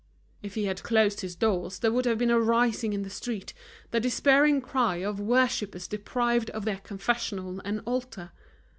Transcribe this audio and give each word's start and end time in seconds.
If 0.41 0.55
he 0.55 0.65
had 0.65 0.81
closed 0.81 1.21
his 1.21 1.35
doors, 1.35 1.77
there 1.77 1.91
would 1.91 2.05
have 2.05 2.17
been 2.17 2.31
a 2.31 2.39
rising 2.41 2.91
in 2.93 3.03
the 3.03 3.09
street, 3.11 3.53
the 3.91 3.99
despairing 3.99 4.59
cry 4.59 4.95
of 4.95 5.19
worshippers 5.19 5.87
deprived 5.87 6.49
of 6.49 6.65
their 6.65 6.79
confessional 6.79 7.61
and 7.63 7.81
altar. 7.85 8.31